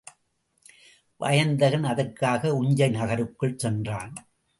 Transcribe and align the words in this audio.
வயந்தகன் 1.21 1.83
அதற்காக 1.83 2.53
உஞ்சை 2.53 2.89
நகருக்குள் 2.89 3.55
சென்றான். 3.55 4.13